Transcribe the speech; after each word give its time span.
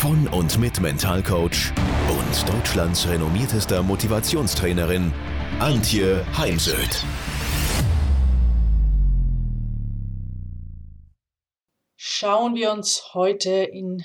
von 0.00 0.26
und 0.28 0.58
mit 0.58 0.80
Mentalcoach 0.80 1.74
und 2.08 2.48
Deutschlands 2.48 3.06
renommiertester 3.06 3.82
Motivationstrainerin 3.82 5.12
Antje 5.58 6.24
Heimsöth. 6.38 7.04
Schauen 11.98 12.54
wir 12.54 12.72
uns 12.72 13.12
heute 13.12 13.50
in 13.50 14.02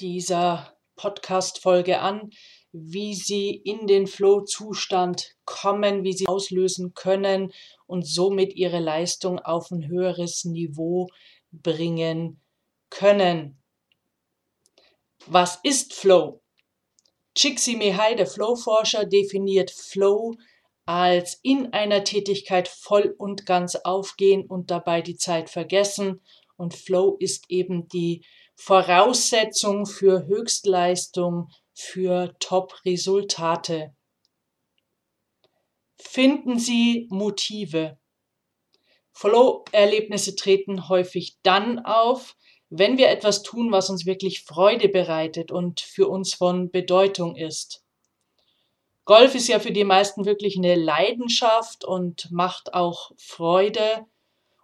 dieser 0.00 0.72
Podcast-Folge 0.96 2.00
an, 2.00 2.30
wie 2.72 3.12
Sie 3.12 3.50
in 3.50 3.86
den 3.86 4.06
Flow-Zustand 4.06 5.36
kommen, 5.44 6.04
wie 6.04 6.14
Sie 6.14 6.26
auslösen 6.26 6.94
können 6.94 7.52
und 7.84 8.06
somit 8.06 8.54
Ihre 8.54 8.80
Leistung 8.80 9.38
auf 9.40 9.70
ein 9.70 9.88
höheres 9.88 10.46
Niveau 10.46 11.10
bringen 11.52 12.40
können. 12.88 13.58
Was 15.26 15.58
ist 15.62 15.94
Flow? 15.94 16.42
Csikszentmihalyi, 17.34 18.16
der 18.16 18.26
Flow-Forscher, 18.26 19.06
definiert 19.06 19.70
Flow 19.70 20.34
als 20.86 21.40
in 21.42 21.72
einer 21.72 22.04
Tätigkeit 22.04 22.68
voll 22.68 23.14
und 23.16 23.46
ganz 23.46 23.74
aufgehen 23.74 24.46
und 24.46 24.70
dabei 24.70 25.00
die 25.00 25.16
Zeit 25.16 25.48
vergessen. 25.48 26.22
Und 26.56 26.74
Flow 26.74 27.16
ist 27.18 27.46
eben 27.48 27.88
die 27.88 28.24
Voraussetzung 28.54 29.86
für 29.86 30.26
Höchstleistung, 30.26 31.48
für 31.72 32.36
Top-Resultate. 32.38 33.94
Finden 35.96 36.58
Sie 36.58 37.08
Motive. 37.10 37.98
Flow-Erlebnisse 39.12 40.36
treten 40.36 40.88
häufig 40.88 41.38
dann 41.42 41.78
auf, 41.78 42.36
wenn 42.76 42.98
wir 42.98 43.08
etwas 43.08 43.42
tun, 43.42 43.70
was 43.70 43.88
uns 43.88 44.04
wirklich 44.04 44.42
Freude 44.42 44.88
bereitet 44.88 45.52
und 45.52 45.80
für 45.80 46.08
uns 46.08 46.34
von 46.34 46.70
Bedeutung 46.70 47.36
ist. 47.36 47.84
Golf 49.04 49.36
ist 49.36 49.46
ja 49.46 49.60
für 49.60 49.70
die 49.70 49.84
meisten 49.84 50.24
wirklich 50.24 50.56
eine 50.56 50.74
Leidenschaft 50.74 51.84
und 51.84 52.32
macht 52.32 52.74
auch 52.74 53.12
Freude. 53.16 54.06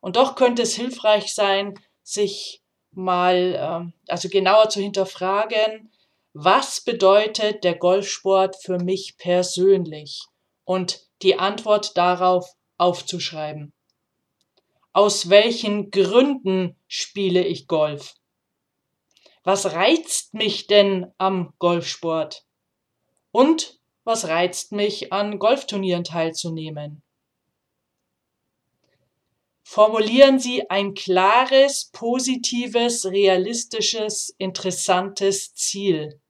Und 0.01 0.17
doch 0.17 0.35
könnte 0.35 0.63
es 0.63 0.75
hilfreich 0.75 1.33
sein, 1.35 1.79
sich 2.03 2.63
mal, 2.91 3.55
ähm, 3.57 3.93
also 4.09 4.29
genauer 4.29 4.71
zu 4.71 4.81
hinterfragen, 4.81 5.93
was 6.33 6.81
bedeutet 6.81 7.63
der 7.63 7.77
Golfsport 7.77 8.57
für 8.57 8.79
mich 8.79 9.19
persönlich? 9.19 10.23
Und 10.65 11.01
die 11.23 11.39
Antwort 11.39 11.97
darauf 11.97 12.55
aufzuschreiben. 12.77 13.73
Aus 14.93 15.31
welchen 15.31 15.91
Gründen 15.91 16.77
spiele 16.89 17.45
ich 17.45 17.69
Golf? 17.69 18.15
Was 19.45 19.73
reizt 19.73 20.35
mich 20.35 20.67
denn 20.67 21.13
am 21.17 21.55
Golfsport? 21.59 22.45
Und 23.31 23.79
was 24.05 24.27
reizt 24.27 24.73
mich 24.73 25.13
an 25.13 25.39
Golfturnieren 25.39 26.03
teilzunehmen? 26.03 27.03
Formulieren 29.63 30.41
Sie 30.41 30.69
ein 30.69 30.95
klares, 30.95 31.91
positives, 31.93 33.07
realistisches, 33.07 34.35
interessantes 34.39 35.55
Ziel. 35.55 36.21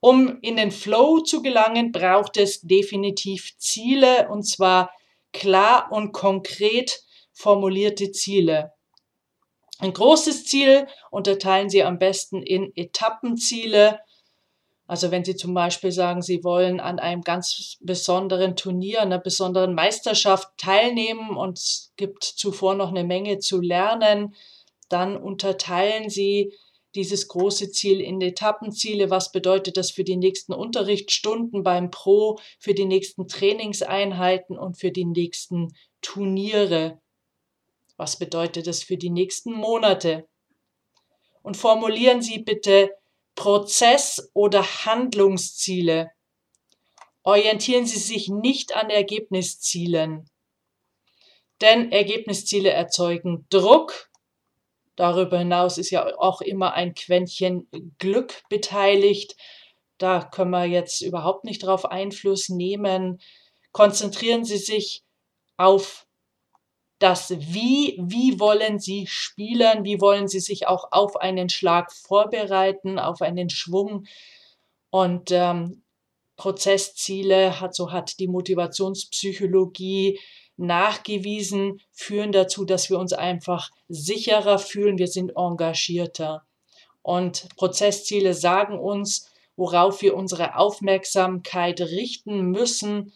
Um 0.00 0.38
in 0.40 0.56
den 0.56 0.70
Flow 0.70 1.20
zu 1.20 1.42
gelangen, 1.42 1.92
braucht 1.92 2.38
es 2.38 2.62
definitiv 2.62 3.58
Ziele 3.58 4.30
und 4.30 4.44
zwar 4.44 4.90
klar 5.32 5.92
und 5.92 6.12
konkret 6.12 7.02
formulierte 7.38 8.10
Ziele. 8.10 8.72
Ein 9.78 9.92
großes 9.92 10.46
Ziel 10.46 10.88
unterteilen 11.12 11.70
Sie 11.70 11.84
am 11.84 12.00
besten 12.00 12.42
in 12.42 12.72
Etappenziele. 12.74 14.00
Also 14.88 15.12
wenn 15.12 15.24
Sie 15.24 15.36
zum 15.36 15.54
Beispiel 15.54 15.92
sagen, 15.92 16.20
Sie 16.20 16.42
wollen 16.42 16.80
an 16.80 16.98
einem 16.98 17.22
ganz 17.22 17.76
besonderen 17.80 18.56
Turnier, 18.56 19.02
einer 19.02 19.20
besonderen 19.20 19.74
Meisterschaft 19.74 20.48
teilnehmen 20.56 21.36
und 21.36 21.58
es 21.58 21.92
gibt 21.96 22.24
zuvor 22.24 22.74
noch 22.74 22.88
eine 22.88 23.04
Menge 23.04 23.38
zu 23.38 23.60
lernen, 23.60 24.34
dann 24.88 25.16
unterteilen 25.16 26.10
Sie 26.10 26.54
dieses 26.96 27.28
große 27.28 27.70
Ziel 27.70 28.00
in 28.00 28.20
Etappenziele. 28.20 29.10
Was 29.10 29.30
bedeutet 29.30 29.76
das 29.76 29.92
für 29.92 30.02
die 30.02 30.16
nächsten 30.16 30.54
Unterrichtsstunden 30.54 31.62
beim 31.62 31.92
Pro, 31.92 32.40
für 32.58 32.74
die 32.74 32.86
nächsten 32.86 33.28
Trainingseinheiten 33.28 34.58
und 34.58 34.76
für 34.76 34.90
die 34.90 35.04
nächsten 35.04 35.68
Turniere? 36.00 37.00
Was 37.98 38.16
bedeutet 38.16 38.68
das 38.68 38.82
für 38.82 38.96
die 38.96 39.10
nächsten 39.10 39.52
Monate? 39.52 40.28
Und 41.42 41.56
formulieren 41.56 42.22
Sie 42.22 42.38
bitte 42.38 42.96
Prozess- 43.34 44.30
oder 44.34 44.62
Handlungsziele. 44.62 46.10
Orientieren 47.24 47.86
Sie 47.86 47.98
sich 47.98 48.28
nicht 48.28 48.74
an 48.74 48.88
Ergebniszielen. 48.88 50.30
Denn 51.60 51.90
Ergebnisziele 51.90 52.70
erzeugen 52.70 53.46
Druck. 53.50 54.10
Darüber 54.94 55.38
hinaus 55.38 55.76
ist 55.76 55.90
ja 55.90 56.06
auch 56.18 56.40
immer 56.40 56.74
ein 56.74 56.94
Quäntchen 56.94 57.68
Glück 57.98 58.42
beteiligt. 58.48 59.36
Da 59.98 60.22
können 60.22 60.52
wir 60.52 60.66
jetzt 60.66 61.02
überhaupt 61.02 61.44
nicht 61.44 61.64
drauf 61.64 61.84
Einfluss 61.84 62.48
nehmen. 62.48 63.20
Konzentrieren 63.72 64.44
Sie 64.44 64.58
sich 64.58 65.02
auf 65.56 66.07
das 66.98 67.30
Wie, 67.30 67.96
wie 68.00 68.40
wollen 68.40 68.78
Sie 68.78 69.06
spielen, 69.06 69.84
wie 69.84 70.00
wollen 70.00 70.28
Sie 70.28 70.40
sich 70.40 70.66
auch 70.66 70.88
auf 70.90 71.16
einen 71.16 71.48
Schlag 71.48 71.92
vorbereiten, 71.92 72.98
auf 72.98 73.22
einen 73.22 73.50
Schwung 73.50 74.06
und 74.90 75.30
ähm, 75.30 75.82
Prozessziele 76.36 77.60
hat, 77.60 77.74
so 77.74 77.92
hat 77.92 78.18
die 78.18 78.28
Motivationspsychologie 78.28 80.18
nachgewiesen, 80.56 81.80
führen 81.92 82.32
dazu, 82.32 82.64
dass 82.64 82.90
wir 82.90 82.98
uns 82.98 83.12
einfach 83.12 83.70
sicherer 83.88 84.58
fühlen, 84.58 84.98
wir 84.98 85.08
sind 85.08 85.32
engagierter. 85.36 86.44
Und 87.02 87.48
Prozessziele 87.56 88.34
sagen 88.34 88.78
uns, 88.78 89.30
worauf 89.56 90.02
wir 90.02 90.16
unsere 90.16 90.56
Aufmerksamkeit 90.56 91.80
richten 91.80 92.50
müssen, 92.50 93.12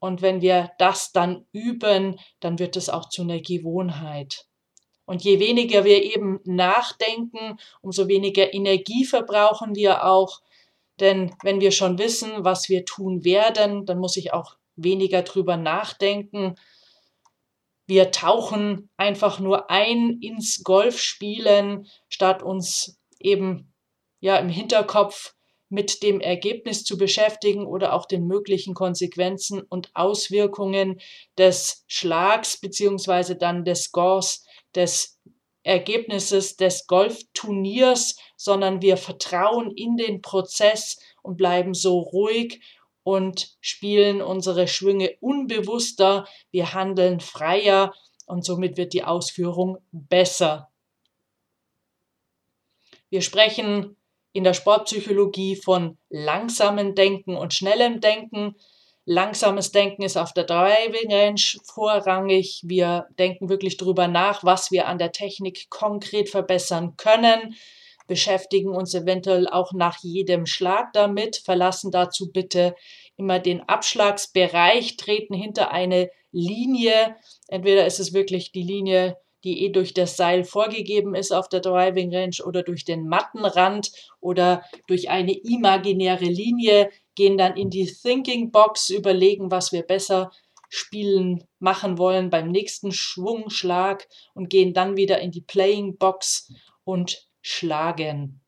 und 0.00 0.22
wenn 0.22 0.40
wir 0.40 0.72
das 0.78 1.12
dann 1.12 1.46
üben, 1.52 2.18
dann 2.40 2.58
wird 2.58 2.76
es 2.76 2.88
auch 2.88 3.08
zu 3.08 3.22
einer 3.22 3.40
Gewohnheit. 3.40 4.46
Und 5.04 5.22
je 5.22 5.38
weniger 5.38 5.84
wir 5.84 6.02
eben 6.02 6.40
nachdenken, 6.44 7.58
umso 7.82 8.08
weniger 8.08 8.54
Energie 8.54 9.04
verbrauchen 9.04 9.74
wir 9.74 10.04
auch. 10.06 10.40
Denn 11.00 11.34
wenn 11.42 11.60
wir 11.60 11.70
schon 11.70 11.98
wissen, 11.98 12.44
was 12.44 12.68
wir 12.68 12.84
tun 12.84 13.24
werden, 13.24 13.86
dann 13.86 13.98
muss 13.98 14.16
ich 14.16 14.32
auch 14.32 14.56
weniger 14.76 15.22
drüber 15.22 15.56
nachdenken. 15.56 16.54
Wir 17.86 18.10
tauchen 18.10 18.88
einfach 18.96 19.40
nur 19.40 19.70
ein 19.70 20.18
ins 20.20 20.62
Golfspielen, 20.62 21.88
statt 22.08 22.42
uns 22.42 22.98
eben 23.18 23.74
ja 24.20 24.36
im 24.36 24.48
Hinterkopf 24.48 25.34
mit 25.70 26.02
dem 26.02 26.20
Ergebnis 26.20 26.84
zu 26.84 26.98
beschäftigen 26.98 27.64
oder 27.64 27.94
auch 27.94 28.06
den 28.06 28.26
möglichen 28.26 28.74
Konsequenzen 28.74 29.62
und 29.62 29.90
Auswirkungen 29.94 31.00
des 31.38 31.84
Schlags 31.86 32.60
beziehungsweise 32.60 33.36
dann 33.36 33.64
des 33.64 33.84
Scores, 33.84 34.44
des 34.74 35.18
Ergebnisses 35.62 36.56
des 36.56 36.86
Golfturniers, 36.86 38.16
sondern 38.36 38.82
wir 38.82 38.96
vertrauen 38.96 39.70
in 39.70 39.96
den 39.96 40.22
Prozess 40.22 40.98
und 41.22 41.36
bleiben 41.36 41.74
so 41.74 41.98
ruhig 42.00 42.60
und 43.02 43.56
spielen 43.60 44.22
unsere 44.22 44.68
Schwünge 44.68 45.16
unbewusster, 45.20 46.26
wir 46.50 46.72
handeln 46.72 47.20
freier 47.20 47.94
und 48.26 48.44
somit 48.44 48.76
wird 48.76 48.92
die 48.92 49.04
Ausführung 49.04 49.78
besser. 49.92 50.70
Wir 53.10 53.22
sprechen 53.22 53.96
in 54.32 54.44
der 54.44 54.54
Sportpsychologie 54.54 55.56
von 55.56 55.98
langsamem 56.08 56.94
Denken 56.94 57.36
und 57.36 57.54
schnellem 57.54 58.00
Denken. 58.00 58.54
Langsames 59.04 59.72
Denken 59.72 60.02
ist 60.02 60.16
auf 60.16 60.32
der 60.32 60.44
Driving 60.44 61.12
Range 61.12 61.40
vorrangig. 61.64 62.62
Wir 62.64 63.06
denken 63.18 63.48
wirklich 63.48 63.76
darüber 63.76 64.08
nach, 64.08 64.44
was 64.44 64.70
wir 64.70 64.86
an 64.86 64.98
der 64.98 65.12
Technik 65.12 65.68
konkret 65.70 66.28
verbessern 66.28 66.96
können, 66.96 67.56
beschäftigen 68.06 68.70
uns 68.70 68.94
eventuell 68.94 69.48
auch 69.48 69.72
nach 69.72 69.98
jedem 70.02 70.46
Schlag 70.46 70.92
damit, 70.92 71.36
verlassen 71.36 71.90
dazu 71.90 72.30
bitte 72.30 72.74
immer 73.16 73.38
den 73.38 73.60
Abschlagsbereich, 73.60 74.96
treten 74.96 75.34
hinter 75.34 75.70
eine 75.70 76.10
Linie. 76.32 77.16
Entweder 77.48 77.86
ist 77.86 78.00
es 78.00 78.12
wirklich 78.12 78.52
die 78.52 78.62
Linie, 78.62 79.16
die 79.44 79.64
eh 79.64 79.70
durch 79.70 79.94
das 79.94 80.16
Seil 80.16 80.44
vorgegeben 80.44 81.14
ist 81.14 81.32
auf 81.32 81.48
der 81.48 81.60
Driving 81.60 82.14
Range 82.14 82.36
oder 82.44 82.62
durch 82.62 82.84
den 82.84 83.08
Mattenrand 83.08 83.90
oder 84.20 84.64
durch 84.86 85.10
eine 85.10 85.32
imaginäre 85.32 86.26
Linie, 86.26 86.90
gehen 87.14 87.38
dann 87.38 87.56
in 87.56 87.70
die 87.70 87.86
Thinking 87.86 88.50
Box, 88.50 88.90
überlegen, 88.90 89.50
was 89.50 89.72
wir 89.72 89.82
besser 89.82 90.30
spielen 90.68 91.44
machen 91.58 91.98
wollen 91.98 92.30
beim 92.30 92.50
nächsten 92.50 92.92
Schwungschlag 92.92 94.08
und 94.34 94.48
gehen 94.48 94.72
dann 94.72 94.96
wieder 94.96 95.20
in 95.20 95.32
die 95.32 95.42
Playing 95.42 95.98
Box 95.98 96.52
und 96.84 97.28
schlagen. 97.42 98.40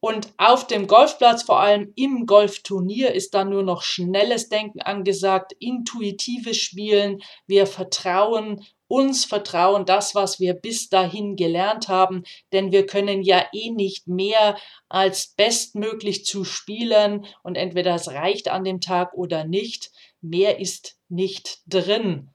Und 0.00 0.34
auf 0.36 0.66
dem 0.66 0.86
Golfplatz, 0.86 1.44
vor 1.44 1.60
allem 1.60 1.94
im 1.96 2.26
Golfturnier, 2.26 3.14
ist 3.14 3.32
dann 3.32 3.48
nur 3.48 3.62
noch 3.62 3.80
schnelles 3.80 4.50
Denken 4.50 4.82
angesagt, 4.82 5.54
intuitives 5.58 6.58
Spielen. 6.58 7.22
Wir 7.46 7.66
vertrauen 7.66 8.62
uns, 8.88 9.24
vertrauen 9.24 9.86
das, 9.86 10.14
was 10.14 10.40
wir 10.40 10.54
bis 10.54 10.88
dahin 10.88 11.36
gelernt 11.36 11.88
haben, 11.88 12.24
denn 12.52 12.72
wir 12.72 12.86
können 12.86 13.22
ja 13.22 13.46
eh 13.52 13.70
nicht 13.70 14.06
mehr 14.06 14.56
als 14.88 15.34
bestmöglich 15.36 16.24
zu 16.24 16.44
spielen 16.44 17.26
und 17.42 17.56
entweder 17.56 17.94
es 17.94 18.08
reicht 18.08 18.48
an 18.48 18.64
dem 18.64 18.80
Tag 18.80 19.14
oder 19.14 19.44
nicht. 19.44 19.90
Mehr 20.20 20.58
ist 20.60 20.96
nicht 21.08 21.58
drin. 21.66 22.30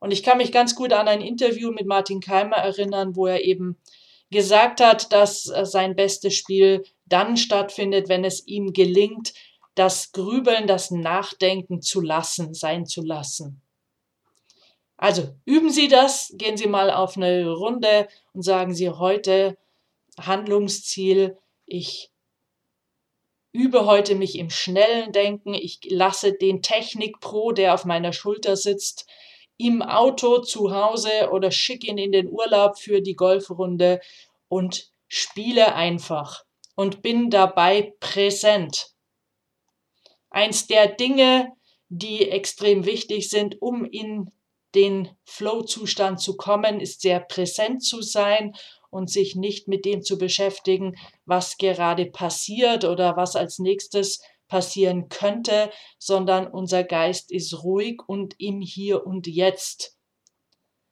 Und 0.00 0.12
ich 0.12 0.22
kann 0.22 0.38
mich 0.38 0.50
ganz 0.50 0.74
gut 0.74 0.92
an 0.92 1.06
ein 1.06 1.20
Interview 1.20 1.70
mit 1.70 1.86
Martin 1.86 2.20
Keimer 2.20 2.56
erinnern, 2.56 3.14
wo 3.14 3.26
er 3.26 3.44
eben 3.44 3.76
gesagt 4.32 4.80
hat, 4.80 5.12
dass 5.12 5.48
äh, 5.48 5.64
sein 5.64 5.94
bestes 5.94 6.34
Spiel 6.34 6.82
dann 7.06 7.36
stattfindet, 7.36 8.08
wenn 8.08 8.24
es 8.24 8.44
ihm 8.46 8.72
gelingt, 8.72 9.32
das 9.74 10.12
Grübeln, 10.12 10.66
das 10.66 10.90
Nachdenken 10.90 11.80
zu 11.80 12.00
lassen, 12.00 12.52
sein 12.52 12.86
zu 12.86 13.02
lassen. 13.02 13.61
Also 15.02 15.34
üben 15.44 15.70
Sie 15.70 15.88
das, 15.88 16.32
gehen 16.36 16.56
Sie 16.56 16.68
mal 16.68 16.88
auf 16.88 17.16
eine 17.16 17.50
Runde 17.50 18.06
und 18.34 18.42
sagen 18.42 18.72
Sie 18.72 18.88
heute 18.88 19.58
Handlungsziel, 20.16 21.36
ich 21.66 22.12
übe 23.50 23.86
heute 23.86 24.14
mich 24.14 24.38
im 24.38 24.48
schnellen 24.48 25.10
Denken, 25.10 25.54
ich 25.54 25.80
lasse 25.90 26.34
den 26.34 26.62
Technik-Pro, 26.62 27.50
der 27.50 27.74
auf 27.74 27.84
meiner 27.84 28.12
Schulter 28.12 28.54
sitzt, 28.54 29.08
im 29.56 29.82
Auto 29.82 30.38
zu 30.38 30.72
Hause 30.72 31.30
oder 31.32 31.50
schicke 31.50 31.88
ihn 31.88 31.98
in 31.98 32.12
den 32.12 32.30
Urlaub 32.30 32.78
für 32.78 33.00
die 33.00 33.16
Golfrunde 33.16 34.00
und 34.46 34.92
spiele 35.08 35.74
einfach 35.74 36.44
und 36.76 37.02
bin 37.02 37.28
dabei 37.28 37.92
präsent. 37.98 38.92
Eins 40.30 40.68
der 40.68 40.86
Dinge, 40.86 41.50
die 41.88 42.30
extrem 42.30 42.86
wichtig 42.86 43.30
sind, 43.30 43.60
um 43.60 43.84
in 43.84 44.30
den 44.74 45.10
Flow-Zustand 45.24 46.20
zu 46.20 46.36
kommen, 46.36 46.80
ist 46.80 47.02
sehr 47.02 47.20
präsent 47.20 47.84
zu 47.84 48.02
sein 48.02 48.54
und 48.90 49.10
sich 49.10 49.36
nicht 49.36 49.68
mit 49.68 49.84
dem 49.84 50.02
zu 50.02 50.18
beschäftigen, 50.18 50.96
was 51.24 51.56
gerade 51.56 52.06
passiert 52.06 52.84
oder 52.84 53.16
was 53.16 53.36
als 53.36 53.58
nächstes 53.58 54.20
passieren 54.48 55.08
könnte, 55.08 55.70
sondern 55.98 56.46
unser 56.46 56.84
Geist 56.84 57.32
ist 57.32 57.62
ruhig 57.62 58.02
und 58.06 58.34
im 58.38 58.60
Hier 58.60 59.06
und 59.06 59.26
Jetzt. 59.26 59.96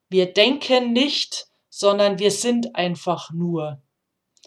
Wir 0.09 0.33
denken 0.33 0.93
nicht, 0.93 1.47
sondern 1.69 2.19
wir 2.19 2.31
sind 2.31 2.75
einfach 2.75 3.31
nur. 3.33 3.83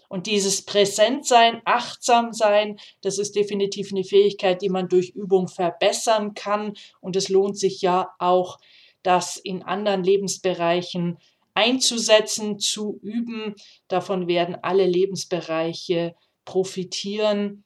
Und 0.10 0.28
dieses 0.28 0.66
Präsentsein, 0.66 1.62
Achtsamsein, 1.66 2.80
das 3.02 3.18
ist 3.18 3.36
definitiv 3.36 3.92
eine 3.92 4.04
Fähigkeit, 4.04 4.62
die 4.62 4.70
man 4.70 4.88
durch 4.88 5.10
Übung 5.10 5.48
verbessern 5.48 6.34
kann. 6.36 6.74
Und 7.00 7.16
es 7.16 7.30
lohnt 7.30 7.58
sich 7.58 7.82
ja 7.82 8.10
auch, 8.20 8.60
das 9.04 9.38
in 9.38 9.64
anderen 9.64 10.04
Lebensbereichen 10.04 11.18
einzusetzen, 11.54 12.60
zu 12.60 13.00
üben. 13.02 13.56
Davon 13.88 14.28
werden 14.28 14.56
alle 14.62 14.86
Lebensbereiche 14.86 16.16
profitieren. 16.46 17.64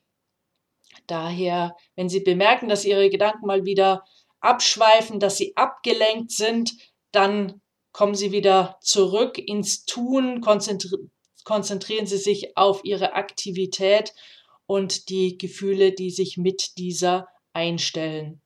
Daher, 1.06 1.75
wenn 1.95 2.10
Sie 2.10 2.19
bemerken, 2.19 2.68
dass 2.68 2.86
Ihre 2.86 3.10
Gedanken 3.10 3.45
mal 3.45 3.66
wieder 3.66 4.04
abschweifen, 4.39 5.19
dass 5.19 5.38
Sie 5.38 5.56
abgelenkt 5.56 6.31
sind, 6.31 6.74
dann 7.12 7.62
kommen 7.92 8.16
Sie 8.16 8.31
wieder 8.31 8.78
zurück 8.81 9.38
ins 9.38 9.86
Tun, 9.86 10.42
konzentrieren 10.42 11.12
konzentrieren 11.48 12.06
Sie 12.06 12.18
sich 12.18 12.57
auf 12.57 12.84
Ihre 12.84 13.13
Aktivität 13.13 14.13
und 14.66 15.07
die 15.07 15.38
Gefühle, 15.38 15.94
die 15.94 16.12
sich 16.12 16.36
mit 16.36 16.78
dieser 16.78 17.30
einstellen. 17.54 18.42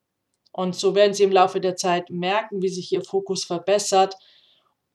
Und 0.51 0.75
so 0.75 0.95
werden 0.95 1.13
Sie 1.13 1.23
im 1.23 1.31
Laufe 1.31 1.61
der 1.61 1.75
Zeit 1.75 2.09
merken, 2.09 2.61
wie 2.61 2.69
sich 2.69 2.91
Ihr 2.91 3.03
Fokus 3.03 3.45
verbessert 3.45 4.15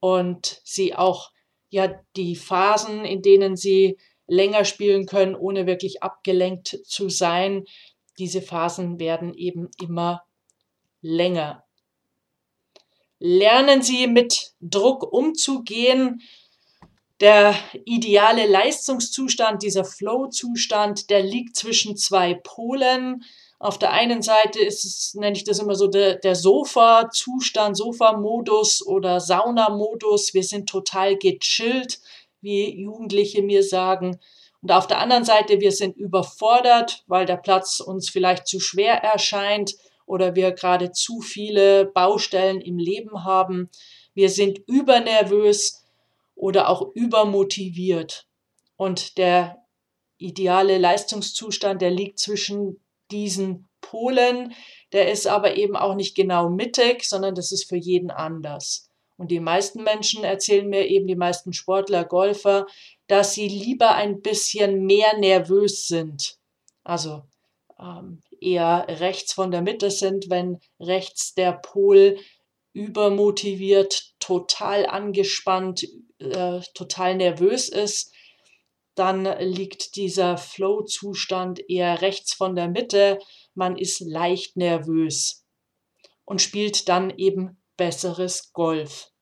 und 0.00 0.60
Sie 0.64 0.94
auch 0.94 1.30
ja 1.70 1.92
die 2.16 2.36
Phasen, 2.36 3.04
in 3.04 3.22
denen 3.22 3.56
Sie 3.56 3.96
länger 4.26 4.64
spielen 4.64 5.06
können, 5.06 5.34
ohne 5.34 5.66
wirklich 5.66 6.02
abgelenkt 6.02 6.80
zu 6.84 7.08
sein, 7.08 7.64
diese 8.18 8.42
Phasen 8.42 8.98
werden 8.98 9.34
eben 9.34 9.70
immer 9.80 10.24
länger. 11.00 11.64
Lernen 13.18 13.82
Sie 13.82 14.06
mit 14.06 14.52
Druck 14.60 15.02
umzugehen, 15.10 16.22
der 17.20 17.54
ideale 17.86 18.46
Leistungszustand, 18.46 19.62
dieser 19.62 19.84
Flow-Zustand, 19.84 21.08
der 21.08 21.22
liegt 21.22 21.56
zwischen 21.56 21.96
zwei 21.96 22.34
Polen. 22.34 23.24
Auf 23.58 23.78
der 23.78 23.92
einen 23.92 24.20
Seite 24.20 24.60
ist 24.60 24.84
es, 24.84 25.14
nenne 25.14 25.36
ich 25.36 25.44
das 25.44 25.58
immer 25.58 25.74
so, 25.74 25.86
der, 25.86 26.16
der 26.16 26.34
Sofa-Zustand, 26.34 27.76
Sofa-Modus 27.76 28.84
oder 28.86 29.18
Sauna-Modus. 29.18 30.34
Wir 30.34 30.42
sind 30.42 30.68
total 30.68 31.16
gechillt, 31.16 32.00
wie 32.42 32.78
Jugendliche 32.78 33.42
mir 33.42 33.62
sagen. 33.62 34.20
Und 34.60 34.72
auf 34.72 34.86
der 34.86 34.98
anderen 34.98 35.24
Seite, 35.24 35.60
wir 35.60 35.72
sind 35.72 35.96
überfordert, 35.96 37.04
weil 37.06 37.24
der 37.24 37.36
Platz 37.36 37.80
uns 37.80 38.10
vielleicht 38.10 38.46
zu 38.46 38.60
schwer 38.60 39.02
erscheint 39.02 39.74
oder 40.04 40.34
wir 40.34 40.52
gerade 40.52 40.92
zu 40.92 41.20
viele 41.20 41.86
Baustellen 41.86 42.60
im 42.60 42.78
Leben 42.78 43.24
haben. 43.24 43.70
Wir 44.12 44.28
sind 44.28 44.60
übernervös 44.66 45.84
oder 46.34 46.68
auch 46.68 46.90
übermotiviert. 46.94 48.26
Und 48.76 49.16
der 49.16 49.64
ideale 50.18 50.78
Leistungszustand, 50.78 51.80
der 51.80 51.90
liegt 51.90 52.18
zwischen 52.18 52.80
diesen 53.10 53.68
Polen, 53.80 54.54
der 54.92 55.10
ist 55.10 55.26
aber 55.26 55.56
eben 55.56 55.76
auch 55.76 55.94
nicht 55.94 56.16
genau 56.16 56.48
mittig, 56.48 57.04
sondern 57.04 57.34
das 57.34 57.52
ist 57.52 57.68
für 57.68 57.76
jeden 57.76 58.10
anders. 58.10 58.88
Und 59.16 59.30
die 59.30 59.40
meisten 59.40 59.82
Menschen 59.82 60.24
erzählen 60.24 60.68
mir 60.68 60.86
eben, 60.86 61.06
die 61.06 61.16
meisten 61.16 61.52
Sportler, 61.52 62.04
Golfer, 62.04 62.66
dass 63.06 63.34
sie 63.34 63.48
lieber 63.48 63.94
ein 63.94 64.20
bisschen 64.20 64.84
mehr 64.84 65.16
nervös 65.18 65.86
sind. 65.86 66.36
Also 66.84 67.22
ähm, 67.78 68.22
eher 68.40 68.86
rechts 68.88 69.32
von 69.32 69.50
der 69.50 69.62
Mitte 69.62 69.90
sind, 69.90 70.28
wenn 70.28 70.58
rechts 70.80 71.34
der 71.34 71.52
Pol 71.52 72.18
übermotiviert, 72.72 74.12
total 74.20 74.86
angespannt, 74.86 75.86
äh, 76.18 76.60
total 76.74 77.14
nervös 77.16 77.68
ist, 77.68 78.12
dann 78.96 79.24
liegt 79.40 79.94
dieser 79.96 80.36
Flow-Zustand 80.38 81.68
eher 81.68 82.02
rechts 82.02 82.34
von 82.34 82.56
der 82.56 82.68
Mitte. 82.68 83.18
Man 83.54 83.76
ist 83.76 84.00
leicht 84.00 84.56
nervös 84.56 85.44
und 86.24 86.42
spielt 86.42 86.88
dann 86.88 87.10
eben 87.16 87.60
besseres 87.76 88.52
Golf. 88.52 89.12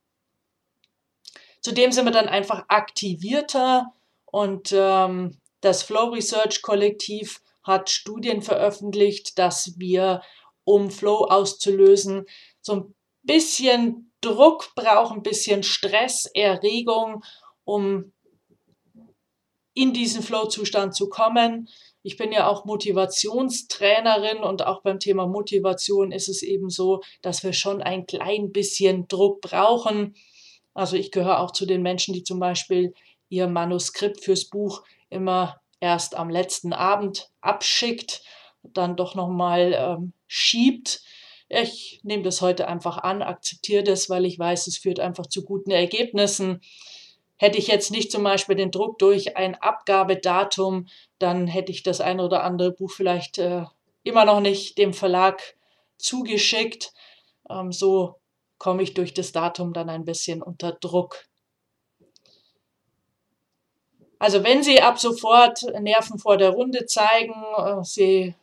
Zudem 1.61 1.93
sind 1.93 2.05
wir 2.05 2.13
dann 2.13 2.29
einfach 2.29 2.65
aktivierter 2.69 3.93
und 4.27 4.73
ähm, 4.73 5.41
das 5.61 5.83
Flow 5.83 6.11
Research 6.11 6.63
Kollektiv 6.63 7.43
hat 7.63 7.91
Studien 7.91 8.43
veröffentlicht, 8.43 9.39
dass 9.39 9.75
wir, 9.79 10.23
um 10.65 10.91
Flow 10.91 11.25
auszulösen, 11.25 12.27
so 12.61 12.73
ein 12.75 12.95
bisschen 13.23 14.13
Druck 14.21 14.73
brauchen, 14.75 15.19
ein 15.19 15.23
bisschen 15.23 15.63
Stress, 15.63 16.27
Erregung, 16.27 17.25
um 17.65 18.14
in 19.75 19.93
diesen 19.93 20.23
Flow-Zustand 20.23 20.95
zu 20.95 21.09
kommen. 21.09 21.69
Ich 22.03 22.17
bin 22.17 22.33
ja 22.33 22.47
auch 22.49 22.65
Motivationstrainerin 22.65 24.39
und 24.39 24.67
auch 24.67 24.83
beim 24.83 25.01
Thema 25.01 25.27
Motivation 25.27 26.13
ist 26.13 26.29
es 26.29 26.43
eben 26.43 26.71
so, 26.71 27.03
dass 27.23 27.43
wir 27.43 27.53
schon 27.53 27.83
ein 27.83 28.07
klein 28.07 28.53
bisschen 28.53 29.09
Druck 29.09 29.41
brauchen. 29.41 30.15
Also 30.75 30.97
ich 30.97 31.11
gehöre 31.11 31.41
auch 31.41 31.51
zu 31.51 31.67
den 31.67 31.83
Menschen, 31.83 32.15
die 32.15 32.23
zum 32.23 32.39
Beispiel 32.39 32.95
ihr 33.29 33.47
Manuskript 33.47 34.23
fürs 34.23 34.47
Buch 34.47 34.83
immer 35.11 35.61
erst 35.81 36.15
am 36.15 36.31
letzten 36.31 36.73
Abend 36.73 37.31
abschickt, 37.41 38.23
dann 38.63 38.97
doch 38.97 39.15
nochmal 39.15 39.75
ähm, 39.77 40.13
schiebt 40.27 41.03
ich 41.49 42.01
nehme 42.03 42.23
das 42.23 42.41
heute 42.41 42.69
einfach 42.69 42.99
an, 42.99 43.23
akzeptiere 43.23 43.85
das, 43.85 44.09
weil 44.09 44.25
ich 44.25 44.39
weiß, 44.39 44.67
es 44.67 44.79
führt 44.79 45.01
einfach 45.01 45.27
zu 45.27 45.45
guten 45.45 45.71
Ergebnissen. 45.71 46.61
Hätte 47.45 47.59
ich 47.59 47.67
jetzt 47.67 47.91
nicht 47.91 48.11
zum 48.11 48.25
Beispiel 48.25 48.57
den 48.57 48.71
Druck 48.71 48.99
durch 48.99 49.37
ein 49.37 49.55
Abgabedatum, 49.55 50.87
dann 51.19 51.47
hätte 51.47 51.73
ich 51.73 51.83
das 51.83 52.01
ein 52.01 52.19
oder 52.19 52.43
andere 52.43 52.73
Buch 52.73 52.91
vielleicht 52.91 53.37
äh, 53.37 53.67
immer 54.03 54.25
noch 54.25 54.41
nicht 54.41 54.79
dem 54.79 54.95
Verlag 54.95 55.43
zugeschickt. 55.99 56.95
Ähm, 57.51 57.71
so 57.71 58.15
komme 58.57 58.83
ich 58.83 58.95
durch 58.95 59.13
das 59.13 59.33
Datum 59.33 59.75
dann 59.75 59.91
ein 59.91 60.07
bisschen 60.07 60.43
unter 60.43 60.73
Druck. 60.73 61.27
Also 64.19 64.43
wenn 64.43 64.63
Sie 64.63 64.81
ab 64.81 64.99
sofort 64.99 65.65
Nerven 65.83 66.19
vor 66.19 66.39
der 66.39 66.49
Runde 66.49 66.87
zeigen, 66.87 67.35
äh, 67.59 67.85
Sie 67.85 68.35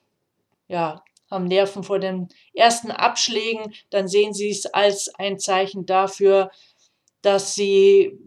ja, 0.67 1.03
haben 1.31 1.45
Nerven 1.45 1.81
vor 1.81 1.97
den 1.97 2.29
ersten 2.53 2.91
Abschlägen, 2.91 3.73
dann 3.89 4.07
sehen 4.07 4.35
Sie 4.35 4.51
es 4.51 4.67
als 4.67 5.09
ein 5.15 5.39
Zeichen 5.39 5.87
dafür, 5.87 6.51
dass 7.23 7.55
Sie 7.55 8.19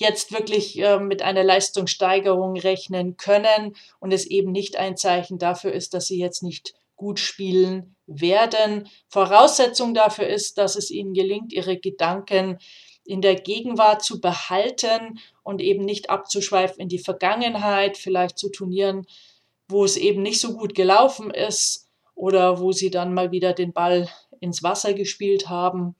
jetzt 0.00 0.32
wirklich 0.32 0.78
äh, 0.78 0.98
mit 0.98 1.22
einer 1.22 1.44
Leistungssteigerung 1.44 2.56
rechnen 2.58 3.16
können 3.16 3.76
und 4.00 4.12
es 4.12 4.26
eben 4.26 4.50
nicht 4.50 4.76
ein 4.76 4.96
Zeichen 4.96 5.38
dafür 5.38 5.72
ist, 5.72 5.94
dass 5.94 6.06
Sie 6.06 6.18
jetzt 6.18 6.42
nicht 6.42 6.74
gut 6.96 7.18
spielen 7.20 7.94
werden. 8.06 8.88
Voraussetzung 9.08 9.94
dafür 9.94 10.26
ist, 10.26 10.58
dass 10.58 10.74
es 10.74 10.90
Ihnen 10.90 11.12
gelingt, 11.12 11.52
Ihre 11.52 11.76
Gedanken 11.76 12.58
in 13.04 13.20
der 13.20 13.34
Gegenwart 13.34 14.02
zu 14.02 14.20
behalten 14.20 15.18
und 15.42 15.60
eben 15.60 15.84
nicht 15.84 16.10
abzuschweifen 16.10 16.80
in 16.80 16.88
die 16.88 16.98
Vergangenheit, 16.98 17.96
vielleicht 17.96 18.38
zu 18.38 18.50
Turnieren, 18.50 19.06
wo 19.68 19.84
es 19.84 19.96
eben 19.96 20.22
nicht 20.22 20.40
so 20.40 20.56
gut 20.56 20.74
gelaufen 20.74 21.30
ist 21.30 21.88
oder 22.14 22.60
wo 22.60 22.72
sie 22.72 22.90
dann 22.90 23.14
mal 23.14 23.32
wieder 23.32 23.52
den 23.52 23.72
Ball 23.72 24.08
ins 24.40 24.62
Wasser 24.62 24.94
gespielt 24.94 25.48
haben 25.48 25.94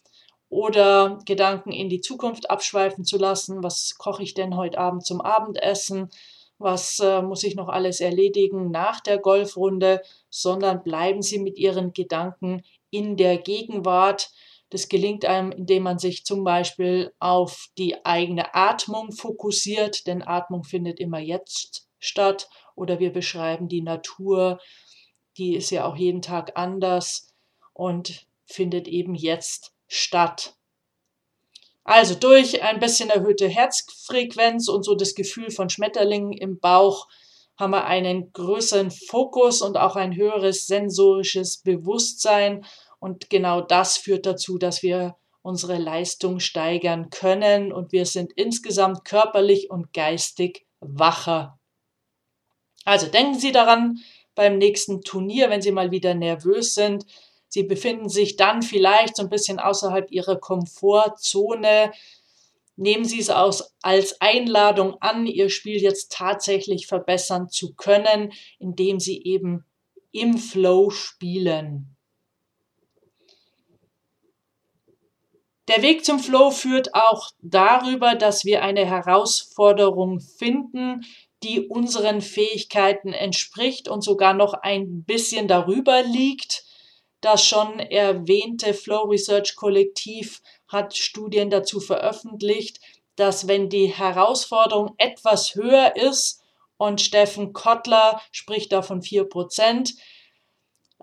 oder 0.50 1.21
Gedanken 1.25 1.71
in 1.71 1.88
die 1.88 2.00
Zukunft 2.00 2.50
abschweifen 2.50 3.04
zu 3.04 3.16
lassen. 3.16 3.62
Was 3.62 3.95
koche 3.97 4.25
ich 4.25 4.35
denn 4.35 4.57
heute 4.57 4.78
Abend 4.78 5.07
zum 5.07 5.21
Abendessen? 5.21 6.11
Was 6.59 6.99
äh, 6.99 7.23
muss 7.23 7.45
ich 7.45 7.54
noch 7.54 7.69
alles 7.69 8.00
erledigen 8.00 8.71
nach 8.71 9.00
der 9.00 9.19
Golfrunde? 9.19 10.02
Sondern 10.28 10.83
bleiben 10.83 11.23
Sie 11.23 11.38
mit 11.38 11.57
Ihren 11.57 11.92
Gedanken 11.92 12.62
in 12.90 13.16
der 13.16 13.38
Gegenwart. 13.38 14.30
Das 14.71 14.88
gelingt 14.88 15.25
einem, 15.25 15.52
indem 15.52 15.85
man 15.85 15.99
sich 15.99 16.25
zum 16.25 16.45
Beispiel 16.45 17.12
auf 17.21 17.69
die 17.78 18.04
eigene 18.04 18.54
Atmung 18.54 19.12
fokussiert, 19.12 20.07
denn 20.09 20.23
Atmung 20.23 20.64
findet 20.64 20.99
immer 20.99 21.21
jetzt 21.21 21.88
statt. 22.00 22.49
Oder 22.75 22.99
wir 22.99 23.12
beschreiben 23.12 23.69
die 23.69 23.83
Natur, 23.83 24.59
die 25.38 25.54
ist 25.54 25.71
ja 25.71 25.87
auch 25.87 25.97
jeden 25.97 26.23
Tag 26.23 26.52
anders 26.57 27.33
und 27.73 28.26
findet 28.47 28.88
eben 28.88 29.14
jetzt 29.14 29.75
statt. 29.90 30.54
Also 31.85 32.14
durch 32.14 32.62
ein 32.62 32.78
bisschen 32.78 33.11
erhöhte 33.11 33.49
Herzfrequenz 33.49 34.68
und 34.68 34.85
so 34.85 34.94
das 34.94 35.14
Gefühl 35.14 35.50
von 35.50 35.68
Schmetterlingen 35.68 36.32
im 36.32 36.61
Bauch 36.61 37.09
haben 37.59 37.73
wir 37.73 37.85
einen 37.85 38.32
größeren 38.32 38.90
Fokus 38.90 39.61
und 39.61 39.76
auch 39.76 39.97
ein 39.97 40.14
höheres 40.14 40.66
sensorisches 40.66 41.59
Bewusstsein 41.59 42.64
und 43.00 43.28
genau 43.28 43.61
das 43.61 43.97
führt 43.97 44.25
dazu, 44.25 44.56
dass 44.56 44.82
wir 44.82 45.16
unsere 45.42 45.78
Leistung 45.78 46.38
steigern 46.38 47.11
können 47.11 47.73
und 47.73 47.92
wir 47.92 48.06
sind 48.06 48.32
insgesamt 48.37 49.04
körperlich 49.04 49.70
und 49.70 49.92
geistig 49.92 50.66
wacher. 50.80 51.59
Also 52.85 53.06
denken 53.09 53.38
Sie 53.38 53.52
daran 53.52 53.99
beim 54.35 54.59
nächsten 54.59 55.02
Turnier, 55.02 55.50
wenn 55.50 55.62
Sie 55.62 55.73
mal 55.73 55.90
wieder 55.90 56.14
nervös 56.14 56.75
sind. 56.75 57.04
Sie 57.50 57.64
befinden 57.64 58.09
sich 58.09 58.37
dann 58.37 58.62
vielleicht 58.62 59.16
so 59.16 59.25
ein 59.25 59.28
bisschen 59.28 59.59
außerhalb 59.59 60.11
Ihrer 60.12 60.37
Komfortzone. 60.37 61.92
Nehmen 62.76 63.04
Sie 63.04 63.19
es 63.19 63.28
aus, 63.28 63.75
als 63.83 64.21
Einladung 64.21 64.95
an, 65.00 65.26
Ihr 65.26 65.50
Spiel 65.50 65.83
jetzt 65.83 66.12
tatsächlich 66.12 66.87
verbessern 66.87 67.49
zu 67.49 67.75
können, 67.75 68.33
indem 68.61 69.00
Sie 69.00 69.23
eben 69.25 69.64
im 70.12 70.38
Flow 70.38 70.90
spielen. 70.90 71.97
Der 75.66 75.83
Weg 75.83 76.04
zum 76.04 76.21
Flow 76.21 76.52
führt 76.52 76.95
auch 76.95 77.30
darüber, 77.42 78.14
dass 78.14 78.45
wir 78.45 78.62
eine 78.62 78.87
Herausforderung 78.87 80.21
finden, 80.21 81.04
die 81.42 81.66
unseren 81.66 82.21
Fähigkeiten 82.21 83.12
entspricht 83.12 83.88
und 83.88 84.02
sogar 84.02 84.35
noch 84.35 84.54
ein 84.54 85.02
bisschen 85.02 85.49
darüber 85.49 86.02
liegt. 86.02 86.64
Das 87.21 87.45
schon 87.45 87.79
erwähnte 87.79 88.75
Flow 88.75 89.03
Research 89.03 89.57
Kollektiv 89.57 90.43
hat 90.69 90.97
Studien 90.97 91.50
dazu 91.50 91.81
veröffentlicht, 91.81 92.81
dass 93.17 93.47
wenn 93.47 93.69
die 93.69 93.89
Herausforderung 93.89 94.95
etwas 94.99 95.55
höher 95.55 95.97
ist, 95.97 96.41
und 96.81 97.03
Steffen 97.03 97.53
Kottler 97.53 98.23
spricht 98.33 98.73
da 98.73 98.81
von 98.81 99.03
4 99.03 99.25
Prozent, 99.25 99.97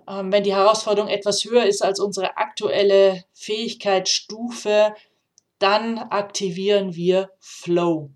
ähm, 0.08 0.32
wenn 0.32 0.42
die 0.42 0.54
Herausforderung 0.54 1.08
etwas 1.08 1.44
höher 1.44 1.66
ist 1.66 1.82
als 1.82 2.00
unsere 2.00 2.36
aktuelle 2.36 3.24
Fähigkeitsstufe, 3.32 4.92
dann 5.60 5.98
aktivieren 5.98 6.96
wir 6.96 7.30
Flow. 7.38 8.10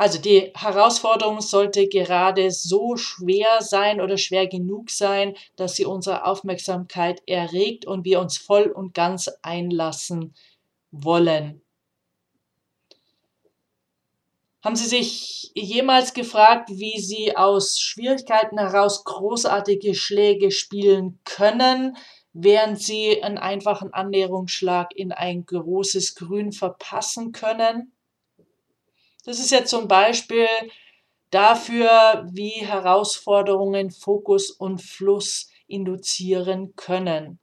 Also 0.00 0.18
die 0.18 0.50
Herausforderung 0.54 1.42
sollte 1.42 1.86
gerade 1.86 2.50
so 2.50 2.96
schwer 2.96 3.60
sein 3.60 4.00
oder 4.00 4.16
schwer 4.16 4.46
genug 4.46 4.88
sein, 4.88 5.36
dass 5.56 5.76
sie 5.76 5.84
unsere 5.84 6.24
Aufmerksamkeit 6.24 7.22
erregt 7.26 7.84
und 7.84 8.06
wir 8.06 8.18
uns 8.18 8.38
voll 8.38 8.70
und 8.70 8.94
ganz 8.94 9.30
einlassen 9.42 10.34
wollen. 10.90 11.60
Haben 14.64 14.74
Sie 14.74 14.86
sich 14.86 15.52
jemals 15.54 16.14
gefragt, 16.14 16.70
wie 16.70 16.98
Sie 16.98 17.36
aus 17.36 17.78
Schwierigkeiten 17.78 18.58
heraus 18.58 19.04
großartige 19.04 19.94
Schläge 19.94 20.50
spielen 20.50 21.18
können, 21.24 21.94
während 22.32 22.80
Sie 22.80 23.22
einen 23.22 23.36
einfachen 23.36 23.92
Annäherungsschlag 23.92 24.96
in 24.96 25.12
ein 25.12 25.44
großes 25.44 26.14
Grün 26.14 26.52
verpassen 26.52 27.32
können? 27.32 27.92
Das 29.24 29.38
ist 29.38 29.50
jetzt 29.50 29.70
zum 29.70 29.88
Beispiel 29.88 30.48
dafür, 31.30 32.26
wie 32.30 32.64
Herausforderungen 32.66 33.90
Fokus 33.90 34.50
und 34.50 34.82
Fluss 34.82 35.48
induzieren 35.66 36.74
können. 36.76 37.38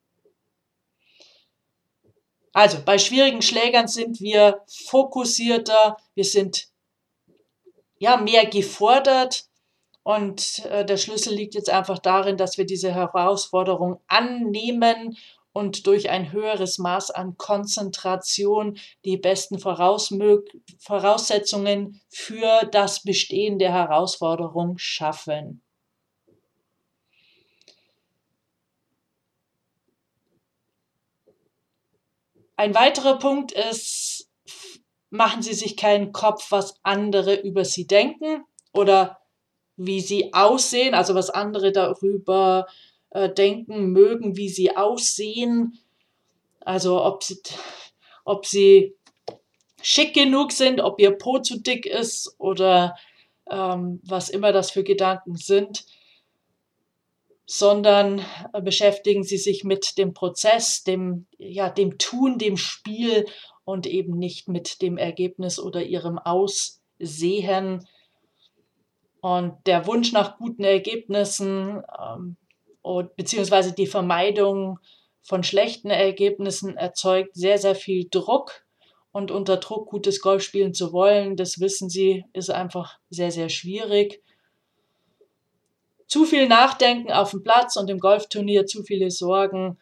Also 2.53 2.79
bei 2.83 2.97
schwierigen 2.97 3.41
Schlägern 3.41 3.87
sind 3.87 4.19
wir 4.19 4.61
fokussierter, 4.67 5.97
wir 6.15 6.23
sind 6.25 6.69
ja, 7.99 8.17
mehr 8.17 8.45
gefordert. 8.45 9.45
Und 10.03 10.65
äh, 10.65 10.85
der 10.85 10.97
Schlüssel 10.97 11.33
liegt 11.33 11.53
jetzt 11.53 11.69
einfach 11.69 11.99
darin, 11.99 12.37
dass 12.37 12.57
wir 12.57 12.65
diese 12.65 12.93
Herausforderung 12.93 13.99
annehmen 14.07 15.17
und 15.57 15.87
durch 15.87 16.11
ein 16.11 16.31
höheres 16.31 16.77
Maß 16.77 17.09
an 17.09 17.35
Konzentration 17.35 18.77
die 19.05 19.17
besten 19.17 19.57
Voraussetzungen 19.57 21.99
für 22.09 22.69
das 22.71 23.01
Bestehen 23.01 23.57
der 23.57 23.73
Herausforderung 23.73 24.77
schaffen. 24.77 25.63
Ein 32.55 32.75
weiterer 32.75 33.17
Punkt 33.17 33.51
ist, 33.51 34.29
machen 35.09 35.41
Sie 35.41 35.55
sich 35.55 35.75
keinen 35.75 36.11
Kopf, 36.11 36.51
was 36.51 36.75
andere 36.83 37.33
über 37.33 37.65
Sie 37.65 37.87
denken 37.87 38.43
oder 38.73 39.17
wie 39.77 40.01
sie 40.01 40.33
aussehen, 40.33 40.95
also 40.95 41.13
was 41.13 41.29
andere 41.29 41.71
darüber 41.71 42.65
äh, 42.67 42.71
denken 43.11 43.91
mögen, 43.91 44.35
wie 44.35 44.49
sie 44.49 44.75
aussehen. 44.75 45.79
Also 46.59 47.03
ob 47.03 47.23
sie, 47.23 47.39
ob 48.25 48.45
sie 48.45 48.95
schick 49.81 50.13
genug 50.13 50.51
sind, 50.51 50.81
ob 50.81 50.99
ihr 50.99 51.11
Po 51.11 51.39
zu 51.39 51.59
dick 51.59 51.85
ist 51.85 52.35
oder 52.37 52.95
ähm, 53.49 54.01
was 54.03 54.29
immer 54.29 54.51
das 54.51 54.71
für 54.71 54.83
Gedanken 54.83 55.35
sind, 55.35 55.85
sondern 57.45 58.19
äh, 58.53 58.61
beschäftigen 58.61 59.23
sie 59.23 59.37
sich 59.37 59.63
mit 59.63 59.97
dem 59.97 60.13
Prozess, 60.13 60.83
dem, 60.83 61.25
ja, 61.37 61.69
dem 61.69 61.97
Tun, 61.97 62.37
dem 62.37 62.57
Spiel 62.57 63.25
und 63.63 63.87
eben 63.87 64.17
nicht 64.17 64.49
mit 64.49 64.81
dem 64.81 64.97
Ergebnis 64.97 65.59
oder 65.59 65.83
ihrem 65.83 66.19
Aussehen. 66.19 67.87
Und 69.21 69.55
der 69.65 69.87
Wunsch 69.87 70.11
nach 70.11 70.37
guten 70.37 70.63
Ergebnissen 70.63 71.83
ähm, 71.97 72.35
und, 72.87 73.15
beziehungsweise 73.15 73.73
die 73.73 73.87
Vermeidung 73.87 74.79
von 75.21 75.43
schlechten 75.43 75.89
Ergebnissen 75.89 76.77
erzeugt 76.77 77.35
sehr, 77.35 77.57
sehr 77.57 77.75
viel 77.75 78.07
Druck. 78.09 78.65
Und 79.11 79.31
unter 79.31 79.57
Druck 79.57 79.89
gutes 79.89 80.21
Golf 80.21 80.43
spielen 80.43 80.73
zu 80.73 80.93
wollen, 80.93 81.35
das 81.35 81.59
wissen 81.59 81.89
Sie, 81.89 82.23
ist 82.33 82.49
einfach 82.51 82.99
sehr, 83.09 83.31
sehr 83.31 83.49
schwierig. 83.49 84.21
Zu 86.07 86.23
viel 86.23 86.47
Nachdenken 86.47 87.11
auf 87.11 87.31
dem 87.31 87.43
Platz 87.43 87.75
und 87.75 87.89
im 87.89 87.99
Golfturnier, 87.99 88.65
zu 88.67 88.83
viele 88.83 89.11
Sorgen, 89.11 89.79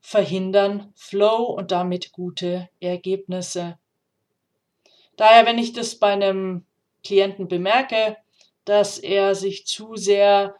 verhindern 0.00 0.92
Flow 0.94 1.44
und 1.44 1.70
damit 1.72 2.12
gute 2.12 2.68
Ergebnisse. 2.78 3.78
Daher, 5.16 5.46
wenn 5.46 5.58
ich 5.58 5.72
das 5.72 5.98
bei 5.98 6.12
einem 6.12 6.66
Klienten 7.02 7.48
bemerke, 7.48 8.16
dass 8.64 8.98
er 8.98 9.34
sich 9.34 9.66
zu 9.66 9.96
sehr 9.96 10.54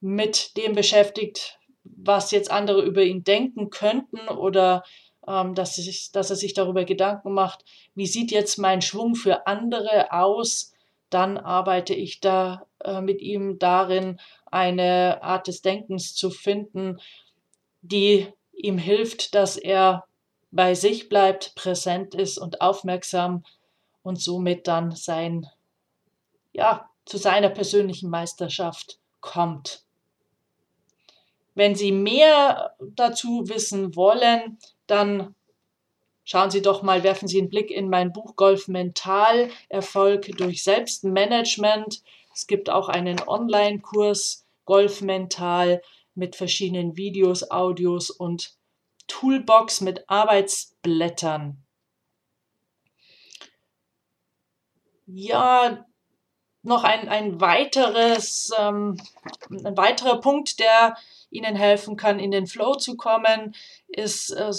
mit 0.00 0.56
dem 0.56 0.74
beschäftigt, 0.74 1.58
was 1.84 2.30
jetzt 2.30 2.50
andere 2.50 2.82
über 2.82 3.02
ihn 3.02 3.24
denken 3.24 3.70
könnten 3.70 4.28
oder 4.28 4.84
ähm, 5.26 5.54
dass, 5.54 5.78
ich, 5.78 6.12
dass 6.12 6.30
er 6.30 6.36
sich 6.36 6.54
darüber 6.54 6.84
Gedanken 6.84 7.32
macht, 7.32 7.64
wie 7.94 8.06
sieht 8.06 8.30
jetzt 8.30 8.58
mein 8.58 8.82
Schwung 8.82 9.14
für 9.14 9.46
andere 9.46 10.12
aus, 10.12 10.72
dann 11.10 11.38
arbeite 11.38 11.94
ich 11.94 12.20
da 12.20 12.66
äh, 12.84 13.00
mit 13.00 13.20
ihm 13.20 13.58
darin, 13.58 14.20
eine 14.46 15.22
Art 15.22 15.46
des 15.46 15.62
Denkens 15.62 16.14
zu 16.14 16.30
finden, 16.30 16.98
die 17.82 18.28
ihm 18.52 18.78
hilft, 18.78 19.34
dass 19.34 19.56
er 19.56 20.04
bei 20.50 20.74
sich 20.74 21.08
bleibt, 21.08 21.54
präsent 21.54 22.14
ist 22.14 22.38
und 22.38 22.60
aufmerksam 22.60 23.44
und 24.02 24.20
somit 24.20 24.66
dann 24.66 24.92
sein, 24.92 25.46
ja, 26.52 26.88
zu 27.04 27.18
seiner 27.18 27.50
persönlichen 27.50 28.10
Meisterschaft 28.10 28.98
kommt. 29.20 29.84
Wenn 31.58 31.74
Sie 31.74 31.90
mehr 31.90 32.76
dazu 32.78 33.48
wissen 33.48 33.96
wollen, 33.96 34.60
dann 34.86 35.34
schauen 36.22 36.52
Sie 36.52 36.62
doch 36.62 36.82
mal, 36.82 37.02
werfen 37.02 37.26
Sie 37.26 37.40
einen 37.40 37.48
Blick 37.48 37.72
in 37.72 37.90
mein 37.90 38.12
Buch 38.12 38.36
Golf 38.36 38.68
Mental, 38.68 39.50
Erfolg 39.68 40.28
durch 40.36 40.62
Selbstmanagement. 40.62 42.00
Es 42.32 42.46
gibt 42.46 42.70
auch 42.70 42.88
einen 42.88 43.20
Online-Kurs 43.26 44.46
Golf 44.66 45.00
Mental 45.00 45.82
mit 46.14 46.36
verschiedenen 46.36 46.96
Videos, 46.96 47.50
Audios 47.50 48.10
und 48.10 48.56
Toolbox 49.08 49.80
mit 49.80 50.08
Arbeitsblättern. 50.08 51.66
Ja, 55.06 55.84
noch 56.62 56.84
ein, 56.84 57.08
ein 57.08 57.40
weiteres, 57.40 58.52
ähm, 58.56 58.96
ein 59.50 59.76
weiterer 59.76 60.20
Punkt, 60.20 60.60
der 60.60 60.96
Ihnen 61.30 61.56
helfen 61.56 61.96
kann, 61.96 62.18
in 62.18 62.30
den 62.30 62.46
Flow 62.46 62.74
zu 62.74 62.96
kommen, 62.96 63.54
ist, 63.88 64.30
äh, 64.30 64.52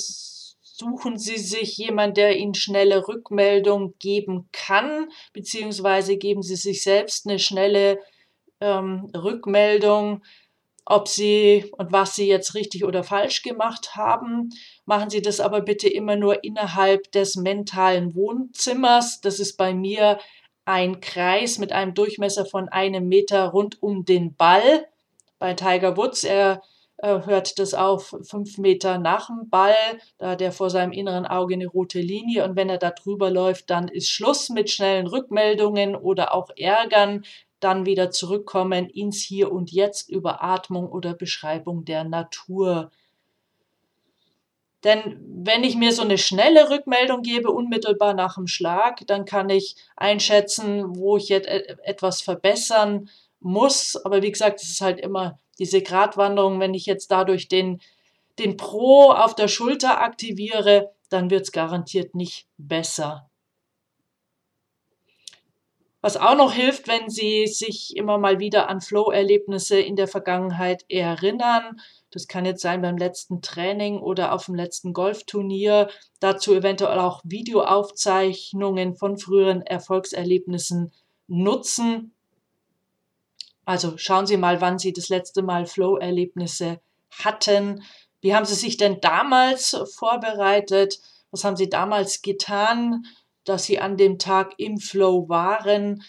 suchen 0.79 1.17
Sie 1.17 1.37
sich 1.37 1.77
jemanden, 1.77 2.15
der 2.15 2.37
Ihnen 2.37 2.53
schnelle 2.53 3.07
Rückmeldung 3.07 3.95
geben 3.99 4.47
kann, 4.51 5.09
beziehungsweise 5.33 6.17
geben 6.17 6.41
Sie 6.41 6.55
sich 6.55 6.83
selbst 6.83 7.27
eine 7.27 7.39
schnelle 7.39 7.99
ähm, 8.61 9.11
Rückmeldung, 9.15 10.23
ob 10.85 11.07
Sie 11.07 11.65
und 11.77 11.91
was 11.91 12.15
Sie 12.15 12.27
jetzt 12.27 12.55
richtig 12.55 12.83
oder 12.83 13.03
falsch 13.03 13.43
gemacht 13.43 13.95
haben. 13.95 14.49
Machen 14.85 15.09
Sie 15.09 15.21
das 15.21 15.39
aber 15.39 15.61
bitte 15.61 15.87
immer 15.87 16.15
nur 16.15 16.43
innerhalb 16.43 17.11
des 17.11 17.35
mentalen 17.35 18.15
Wohnzimmers. 18.15 19.21
Das 19.21 19.39
ist 19.39 19.57
bei 19.57 19.73
mir 19.73 20.19
ein 20.65 20.99
Kreis 20.99 21.57
mit 21.57 21.71
einem 21.71 21.93
Durchmesser 21.93 22.45
von 22.45 22.69
einem 22.69 23.07
Meter 23.07 23.49
rund 23.49 23.81
um 23.81 24.05
den 24.05 24.35
Ball. 24.35 24.87
Bei 25.39 25.53
Tiger 25.53 25.97
Woods, 25.97 26.23
er 26.23 26.61
äh, 26.97 27.25
hört 27.25 27.59
das 27.59 27.73
auf 27.73 28.13
fünf 28.23 28.57
Meter 28.57 28.97
nach 28.97 29.27
dem 29.27 29.49
Ball, 29.49 29.73
da 30.17 30.31
hat 30.31 30.41
er 30.41 30.51
vor 30.51 30.69
seinem 30.69 30.91
inneren 30.91 31.25
Auge 31.25 31.53
eine 31.53 31.67
rote 31.67 32.01
Linie. 32.01 32.43
Und 32.43 32.57
wenn 32.57 32.69
er 32.69 32.77
da 32.77 32.91
drüber 32.91 33.31
läuft, 33.31 33.69
dann 33.69 33.87
ist 33.87 34.09
Schluss 34.09 34.49
mit 34.49 34.69
schnellen 34.69 35.07
Rückmeldungen 35.07 35.95
oder 35.95 36.33
auch 36.33 36.49
Ärgern, 36.57 37.23
dann 37.61 37.85
wieder 37.85 38.11
zurückkommen 38.11 38.89
ins 38.89 39.21
Hier 39.21 39.51
und 39.51 39.71
Jetzt 39.71 40.09
über 40.09 40.43
Atmung 40.43 40.89
oder 40.89 41.13
Beschreibung 41.13 41.85
der 41.85 42.03
Natur. 42.03 42.91
Denn 44.83 45.19
wenn 45.43 45.65
ich 45.65 45.75
mir 45.75 45.91
so 45.91 46.01
eine 46.01 46.17
schnelle 46.17 46.69
Rückmeldung 46.69 47.21
gebe, 47.21 47.51
unmittelbar 47.51 48.13
nach 48.13 48.35
dem 48.35 48.47
Schlag, 48.47 49.05
dann 49.07 49.25
kann 49.25 49.49
ich 49.49 49.75
einschätzen, 49.97 50.95
wo 50.97 51.17
ich 51.17 51.27
jetzt 51.27 51.47
etwas 51.47 52.21
verbessern 52.21 53.09
muss. 53.39 53.95
Aber 54.03 54.21
wie 54.21 54.31
gesagt, 54.31 54.61
es 54.61 54.69
ist 54.69 54.81
halt 54.81 54.99
immer 54.99 55.39
diese 55.57 55.81
Gratwanderung. 55.81 56.59
Wenn 56.59 56.73
ich 56.73 56.85
jetzt 56.85 57.11
dadurch 57.11 57.47
den, 57.47 57.81
den 58.37 58.57
Pro 58.57 59.11
auf 59.11 59.35
der 59.35 59.47
Schulter 59.47 60.01
aktiviere, 60.01 60.91
dann 61.09 61.29
wird 61.29 61.43
es 61.43 61.51
garantiert 61.51 62.15
nicht 62.15 62.47
besser. 62.57 63.29
Was 66.01 66.15
auch 66.15 66.35
noch 66.35 66.53
hilft, 66.53 66.87
wenn 66.87 67.09
Sie 67.09 67.45
sich 67.47 67.97
immer 67.97 68.17
mal 68.17 68.39
wieder 68.39 68.69
an 68.69 68.79
Flow-Erlebnisse 68.79 69.79
in 69.79 69.97
der 69.97 70.07
Vergangenheit 70.07 70.85
erinnern. 70.87 71.81
Das 72.09 72.27
kann 72.27 72.45
jetzt 72.45 72.61
sein 72.61 72.81
beim 72.81 72.97
letzten 72.97 73.41
Training 73.41 73.99
oder 73.99 74.33
auf 74.33 74.45
dem 74.45 74.55
letzten 74.55 74.93
Golfturnier. 74.93 75.89
Dazu 76.21 76.55
eventuell 76.55 76.99
auch 76.99 77.21
Videoaufzeichnungen 77.25 78.95
von 78.95 79.17
früheren 79.17 79.61
Erfolgserlebnissen 79.61 80.93
nutzen. 81.27 82.13
Also 83.69 83.97
schauen 83.97 84.25
Sie 84.25 84.37
mal, 84.37 84.61
wann 84.61 84.79
Sie 84.79 84.93
das 84.93 85.09
letzte 85.09 85.43
Mal 85.43 85.67
Flow-Erlebnisse 85.67 86.79
hatten. 87.11 87.83
Wie 88.19 88.33
haben 88.33 88.45
Sie 88.45 88.55
sich 88.55 88.77
denn 88.77 88.99
damals 88.99 89.77
vorbereitet? 89.95 90.99
Was 91.31 91.43
haben 91.43 91.55
Sie 91.55 91.69
damals 91.69 92.21
getan? 92.21 93.03
dass 93.49 93.63
Sie 93.63 93.79
an 93.79 93.97
dem 93.97 94.19
Tag 94.19 94.53
im 94.57 94.77
Flow 94.77 95.27
waren. 95.27 96.03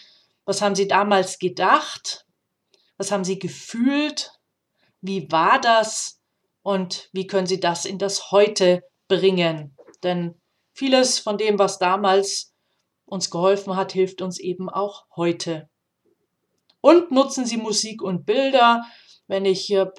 Was 0.45 0.61
haben 0.61 0.75
Sie 0.75 0.87
damals 0.87 1.39
gedacht? 1.39 2.25
Was 2.97 3.11
haben 3.11 3.23
Sie 3.23 3.39
gefühlt? 3.39 4.31
Wie 5.01 5.31
war 5.31 5.59
das? 5.59 6.19
Und 6.61 7.09
wie 7.13 7.25
können 7.25 7.47
Sie 7.47 7.59
das 7.59 7.85
in 7.85 7.97
das 7.97 8.31
Heute 8.31 8.83
bringen? 9.07 9.75
Denn 10.03 10.39
vieles 10.73 11.17
von 11.17 11.39
dem, 11.39 11.57
was 11.57 11.79
damals 11.79 12.53
uns 13.05 13.31
geholfen 13.31 13.75
hat, 13.75 13.91
hilft 13.91 14.21
uns 14.21 14.39
eben 14.39 14.69
auch 14.69 15.05
heute. 15.15 15.67
Und 16.81 17.11
nutzen 17.11 17.45
Sie 17.45 17.57
Musik 17.57 18.01
und 18.01 18.25
Bilder. 18.25 18.83
Wenn 19.27 19.45
ich 19.45 19.61
hier 19.61 19.93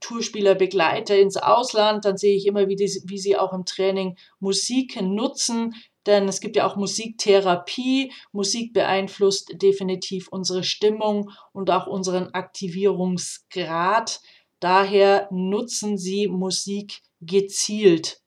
Tourspieler 0.00 0.54
begleite 0.54 1.14
ins 1.14 1.36
Ausland, 1.36 2.04
dann 2.04 2.16
sehe 2.16 2.36
ich 2.36 2.46
immer, 2.46 2.68
wie, 2.68 2.76
die, 2.76 2.90
wie 3.06 3.18
sie 3.18 3.36
auch 3.36 3.52
im 3.52 3.64
Training 3.64 4.16
Musik 4.38 5.00
nutzen, 5.00 5.74
denn 6.06 6.28
es 6.28 6.40
gibt 6.40 6.56
ja 6.56 6.66
auch 6.66 6.76
Musiktherapie. 6.76 8.12
Musik 8.32 8.72
beeinflusst 8.72 9.52
definitiv 9.62 10.28
unsere 10.28 10.64
Stimmung 10.64 11.30
und 11.52 11.70
auch 11.70 11.86
unseren 11.86 12.34
Aktivierungsgrad. 12.34 14.20
Daher 14.58 15.28
nutzen 15.30 15.98
Sie 15.98 16.28
Musik 16.28 17.02
gezielt. 17.20 18.20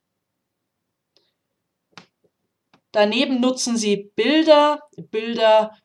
Daneben 2.91 3.41
nutzen 3.41 3.75
Sie 3.75 4.11
Bilder, 4.15 4.79
Bilder, 5.11 5.77